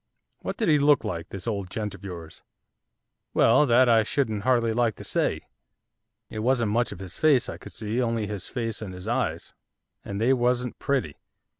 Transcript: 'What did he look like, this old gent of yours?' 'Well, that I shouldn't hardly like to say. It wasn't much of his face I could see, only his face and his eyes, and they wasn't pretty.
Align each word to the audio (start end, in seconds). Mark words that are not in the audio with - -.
'What 0.39 0.57
did 0.57 0.67
he 0.67 0.79
look 0.79 1.03
like, 1.05 1.29
this 1.29 1.45
old 1.45 1.69
gent 1.69 1.93
of 1.93 2.03
yours?' 2.03 2.41
'Well, 3.35 3.67
that 3.67 3.87
I 3.87 4.01
shouldn't 4.01 4.41
hardly 4.41 4.73
like 4.73 4.95
to 4.95 5.03
say. 5.03 5.41
It 6.27 6.39
wasn't 6.39 6.71
much 6.71 6.91
of 6.91 6.97
his 6.97 7.19
face 7.19 7.47
I 7.47 7.59
could 7.59 7.71
see, 7.73 8.01
only 8.01 8.25
his 8.25 8.47
face 8.47 8.81
and 8.81 8.95
his 8.95 9.07
eyes, 9.07 9.53
and 10.03 10.19
they 10.19 10.33
wasn't 10.33 10.79
pretty. 10.79 11.17